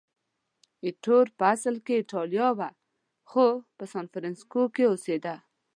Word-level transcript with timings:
ایټور 0.85 1.25
په 1.37 1.43
اصل 1.53 1.75
کې 1.85 1.93
د 1.95 1.99
ایټالیا 2.01 2.47
و، 2.57 2.59
خو 3.29 3.45
په 3.77 3.83
سانفرانسیسکو 3.93 4.61
کې 4.75 4.83
اوسېده. 4.91 5.35